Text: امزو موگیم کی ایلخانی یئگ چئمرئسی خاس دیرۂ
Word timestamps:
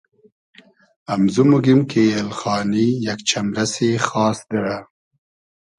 امزو 1.13 1.43
موگیم 1.49 1.81
کی 1.89 2.03
ایلخانی 2.15 2.87
یئگ 3.05 3.19
چئمرئسی 3.29 3.89
خاس 4.07 4.37
دیرۂ 4.49 4.77